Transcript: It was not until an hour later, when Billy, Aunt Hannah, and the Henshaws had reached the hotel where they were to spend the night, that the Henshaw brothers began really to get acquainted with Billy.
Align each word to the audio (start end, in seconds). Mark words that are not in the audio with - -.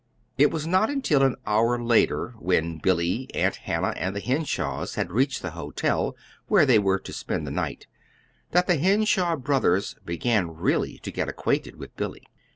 It 0.35 0.49
was 0.49 0.65
not 0.65 0.89
until 0.89 1.21
an 1.21 1.35
hour 1.45 1.79
later, 1.79 2.33
when 2.39 2.79
Billy, 2.79 3.29
Aunt 3.35 3.55
Hannah, 3.57 3.93
and 3.95 4.15
the 4.15 4.19
Henshaws 4.19 4.95
had 4.95 5.11
reached 5.11 5.43
the 5.43 5.51
hotel 5.51 6.15
where 6.47 6.65
they 6.65 6.79
were 6.79 6.97
to 6.97 7.13
spend 7.13 7.45
the 7.45 7.51
night, 7.51 7.85
that 8.49 8.65
the 8.65 8.77
Henshaw 8.77 9.35
brothers 9.35 9.95
began 10.03 10.55
really 10.55 10.97
to 11.03 11.11
get 11.11 11.29
acquainted 11.29 11.75
with 11.75 11.95
Billy. 11.97 12.23